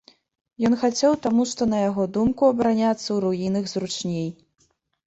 Ён 0.69 0.73
хацеў 0.83 1.13
таму 1.27 1.45
што, 1.53 1.61
на 1.75 1.83
яго 1.89 2.09
думку, 2.17 2.41
абараняцца 2.55 3.05
ў 3.11 3.17
руінах 3.29 3.73
зручней. 3.75 4.27